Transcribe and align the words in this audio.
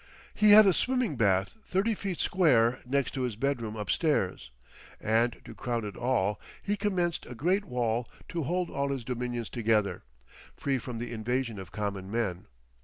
He 0.33 0.49
had 0.49 0.65
a 0.65 0.73
swimming 0.73 1.15
bath 1.15 1.59
thirty 1.63 1.93
feet 1.93 2.17
square 2.19 2.79
next 2.87 3.11
to 3.13 3.21
his 3.21 3.35
bedroom 3.35 3.75
upstairs, 3.75 4.49
and 4.99 5.37
to 5.45 5.53
crown 5.53 5.85
it 5.85 5.95
all 5.95 6.41
he 6.63 6.75
commenced 6.75 7.27
a 7.27 7.35
great 7.35 7.65
wall 7.65 8.09
to 8.29 8.41
hold 8.41 8.71
all 8.71 8.89
his 8.89 9.05
dominions 9.05 9.51
together, 9.51 10.01
free 10.55 10.79
from 10.79 10.97
the 10.97 11.13
invasion 11.13 11.59
of 11.59 11.71
common 11.71 12.09
men. 12.09 12.47